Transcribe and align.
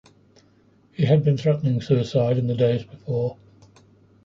He 0.93 1.05
had 1.05 1.23
been 1.23 1.37
threatening 1.37 1.79
suicide 1.79 2.39
in 2.39 2.47
the 2.47 2.55
days 2.55 2.83
before. 2.83 3.37